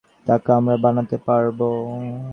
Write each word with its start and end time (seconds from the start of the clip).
টাকা 0.27 0.49
আমরা 0.59 0.75
বানাতে 0.77 1.17
পারব। 1.27 1.59